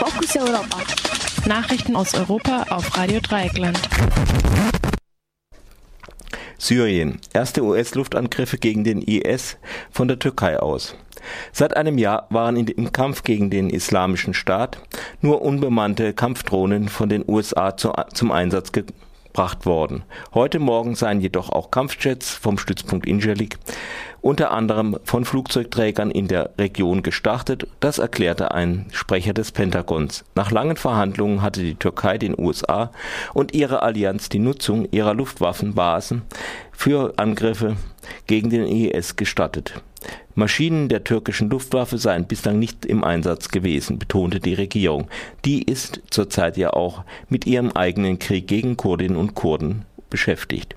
[0.00, 0.78] Fokus Europa.
[1.44, 3.78] Nachrichten aus Europa auf Radio Dreieckland.
[6.56, 7.20] Syrien.
[7.34, 9.58] Erste US-Luftangriffe gegen den IS
[9.90, 10.96] von der Türkei aus.
[11.52, 14.80] Seit einem Jahr waren im Kampf gegen den Islamischen Staat
[15.20, 18.72] nur unbemannte Kampfdrohnen von den USA zu, zum Einsatz
[19.32, 20.02] gebracht worden.
[20.34, 23.58] Heute Morgen seien jedoch auch Kampfjets vom Stützpunkt Injalik
[24.22, 30.24] unter anderem von Flugzeugträgern in der Region gestartet, das erklärte ein Sprecher des Pentagons.
[30.34, 32.90] Nach langen Verhandlungen hatte die Türkei den USA
[33.32, 36.22] und ihre Allianz die Nutzung ihrer Luftwaffenbasen
[36.72, 37.76] für Angriffe
[38.26, 39.80] gegen den IS gestattet.
[40.34, 45.08] Maschinen der türkischen Luftwaffe seien bislang nicht im Einsatz gewesen, betonte die Regierung.
[45.44, 50.76] Die ist zurzeit ja auch mit ihrem eigenen Krieg gegen Kurdinnen und Kurden beschäftigt.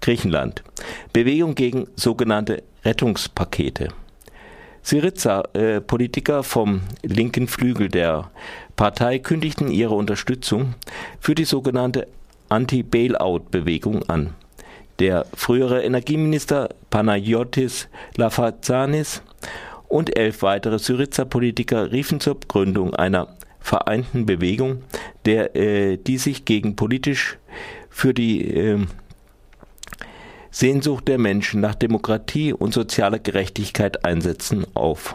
[0.00, 0.62] Griechenland.
[1.12, 3.88] Bewegung gegen sogenannte Rettungspakete.
[4.82, 5.82] Syriza, äh,
[6.42, 8.30] vom linken Flügel der
[8.76, 10.74] Partei, kündigten ihre Unterstützung
[11.20, 12.08] für die sogenannte
[12.48, 14.34] Anti-Bailout-Bewegung an.
[14.98, 19.22] Der frühere Energieminister Panagiotis Lafazanis
[19.88, 23.28] und elf weitere Syriza-Politiker riefen zur Gründung einer
[23.60, 24.82] vereinten Bewegung,
[25.24, 27.38] der, äh, die sich gegen politisch
[27.90, 28.86] für die äh,
[30.50, 35.14] Sehnsucht der Menschen nach Demokratie und sozialer Gerechtigkeit einsetzen, auf.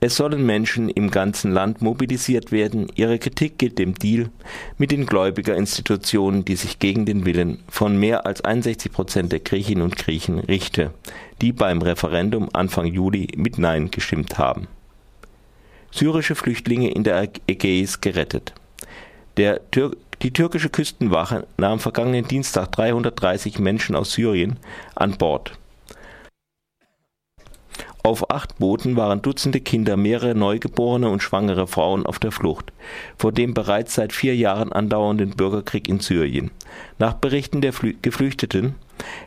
[0.00, 2.86] Es sollen Menschen im ganzen Land mobilisiert werden.
[2.94, 4.30] Ihre Kritik gilt dem Deal
[4.76, 9.82] mit den Gläubigerinstitutionen, die sich gegen den Willen von mehr als 61 Prozent der Griechinnen
[9.82, 10.92] und Griechen richte,
[11.40, 14.68] die beim Referendum Anfang Juli mit Nein gestimmt haben.
[15.90, 18.54] Syrische Flüchtlinge in der Ägäis gerettet.
[19.34, 24.58] Tür die türkische Küstenwache nahm vergangenen Dienstag 330 Menschen aus Syrien
[24.96, 25.57] an Bord.
[28.02, 32.72] Auf acht Booten waren Dutzende Kinder, mehrere Neugeborene und schwangere Frauen auf der Flucht
[33.16, 36.50] vor dem bereits seit vier Jahren andauernden Bürgerkrieg in Syrien.
[36.98, 38.74] Nach Berichten der Flü Geflüchteten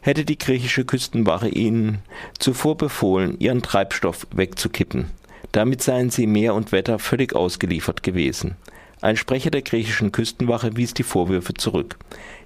[0.02, 2.00] hätte die griechische Küstenwache ihnen
[2.40, 5.08] zuvor befohlen, ihren Treibstoff wegzukippen.
[5.52, 8.56] Damit seien sie Meer und Wetter völlig ausgeliefert gewesen.
[9.02, 11.98] Ein Sprecher der griechischen Küstenwache wies die Vorwürfe zurück.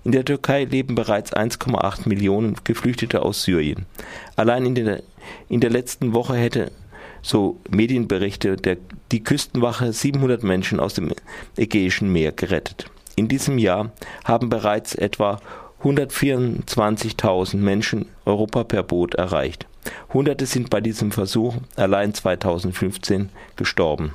[0.05, 3.85] In der Türkei leben bereits 1,8 Millionen Geflüchtete aus Syrien.
[4.37, 5.03] Allein in der,
[5.49, 6.71] in der letzten Woche hätte,
[7.21, 8.77] so Medienberichte, der,
[9.11, 11.11] die Küstenwache 700 Menschen aus dem
[11.57, 12.85] Ägäischen Meer gerettet.
[13.15, 13.91] In diesem Jahr
[14.23, 15.39] haben bereits etwa
[15.83, 19.67] 124.000 Menschen Europa per Boot erreicht.
[20.13, 24.13] Hunderte sind bei diesem Versuch allein 2015 gestorben.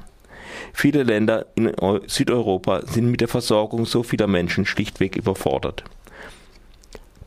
[0.72, 1.72] Viele Länder in
[2.06, 5.84] Südeuropa sind mit der Versorgung so vieler Menschen schlichtweg überfordert.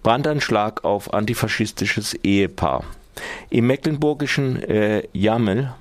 [0.03, 2.83] Brandanschlag auf antifaschistisches Ehepaar.
[3.53, 5.75] Im mecklenburgischen äh, Jamel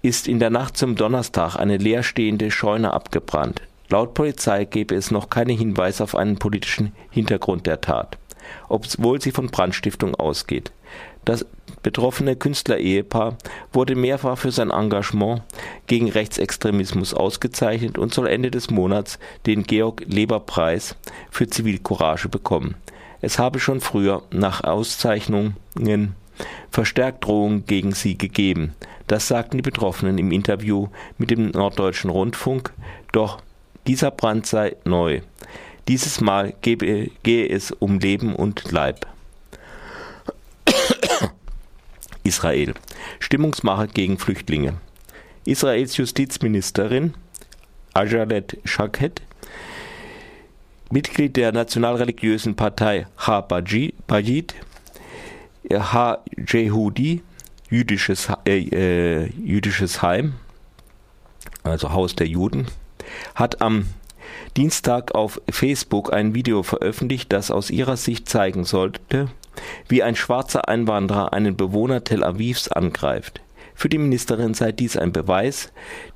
[0.00, 3.60] ist in der Nacht zum Donnerstag eine leerstehende Scheune abgebrannt.
[3.90, 8.16] Laut Polizei gebe es noch keine Hinweise auf einen politischen Hintergrund der Tat,
[8.70, 10.72] obwohl sie von Brandstiftung ausgeht.
[11.26, 11.44] Das
[11.82, 13.36] betroffene Künstlerehepaar
[13.70, 15.42] wurde mehrfach für sein Engagement
[15.88, 20.96] gegen Rechtsextremismus ausgezeichnet und soll Ende des Monats den Georg-Leber-Preis
[21.30, 22.76] für Zivilcourage bekommen.
[23.20, 25.54] Es habe schon früher nach Auszeichnungen
[26.78, 28.72] verstärkt Drohungen gegen sie gegeben.
[29.08, 30.86] Das sagten die Betroffenen im Interview
[31.18, 32.72] mit dem Norddeutschen Rundfunk.
[33.10, 33.42] Doch
[33.88, 35.22] dieser Brand sei neu.
[35.88, 39.08] Dieses Mal gehe es um Leben und Leib.
[42.22, 42.74] Israel.
[43.18, 44.74] Stimmungsmache gegen Flüchtlinge.
[45.46, 47.14] Israels Justizministerin
[47.92, 49.20] Ajalet Shaked,
[50.92, 53.08] Mitglied der nationalreligiösen Partei
[55.70, 57.22] Ha-Jehudi,
[57.70, 60.34] jüdisches, äh, äh, jüdisches Heim,
[61.62, 62.66] also Haus der Juden,
[63.34, 63.86] hat am
[64.56, 69.28] Dienstag auf Facebook ein Video veröffentlicht, das aus ihrer Sicht zeigen sollte,
[69.88, 73.40] wie ein schwarzer Einwanderer einen Bewohner Tel Avivs angreift.
[73.74, 75.70] Für die Ministerin sei dies ein Beweis,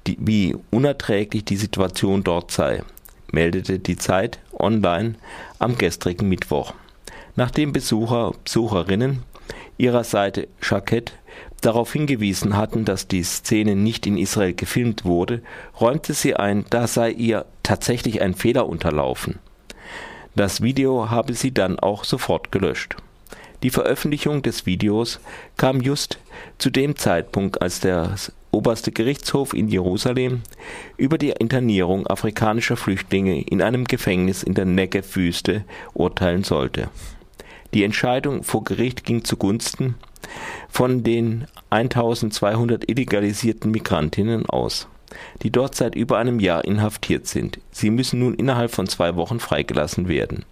[0.06, 2.82] die, wie unerträglich die Situation dort sei,
[3.30, 5.14] meldete die Zeit online
[5.58, 6.74] am gestrigen Mittwoch.
[7.36, 9.22] Nachdem Besucher, Besucherinnen
[9.82, 11.12] ihrer Seite Jaquette
[11.60, 15.42] darauf hingewiesen hatten, dass die Szene nicht in Israel gefilmt wurde,
[15.80, 19.40] räumte sie ein, da sei ihr tatsächlich ein Fehler unterlaufen.
[20.36, 22.96] Das Video habe sie dann auch sofort gelöscht.
[23.62, 25.20] Die Veröffentlichung des Videos
[25.56, 26.18] kam just
[26.58, 28.14] zu dem Zeitpunkt, als der
[28.50, 30.42] oberste Gerichtshof in Jerusalem
[30.96, 35.64] über die Internierung afrikanischer Flüchtlinge in einem Gefängnis in der Negev-Wüste
[35.94, 36.88] urteilen sollte.
[37.74, 39.94] Die Entscheidung vor Gericht ging zugunsten
[40.68, 44.88] von den 1200 illegalisierten Migrantinnen aus.
[45.42, 47.60] die dort seit über einem Jahr inhaftiert sind.
[47.70, 50.46] Sie müssen nun innerhalb von zwei Wochen freigelassen werden.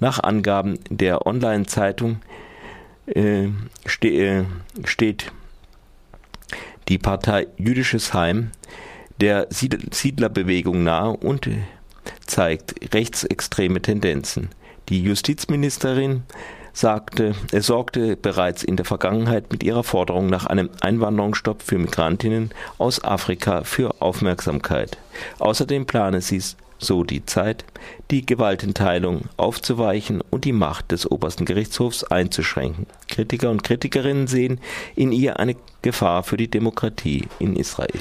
[0.00, 2.20] Nach Angaben der Online-Zeitung
[3.06, 3.48] äh,
[3.86, 4.44] ste äh,
[4.84, 5.30] steht
[6.88, 8.50] die Partei Jüdisches Heim
[9.20, 11.48] der Siedlerbewegung nahe und
[12.26, 14.48] zeigt rechtsextreme Tendenzen.
[14.88, 16.22] Die Justizministerin
[16.72, 22.50] sagte, er sorgte bereits in der Vergangenheit mit ihrer Forderung nach einem Einwanderungsstopp für Migrantinnen
[22.78, 24.98] aus Afrika für Aufmerksamkeit.
[25.38, 26.42] Außerdem plane sie
[26.78, 27.64] so die Zeit,
[28.10, 32.86] die Gewaltenteilung aufzuweichen und die Macht des obersten Gerichtshofs einzuschränken.
[33.08, 34.60] Kritiker und Kritikerinnen sehen
[34.96, 38.00] in ihr eine Gefahr für die Demokratie in Israel.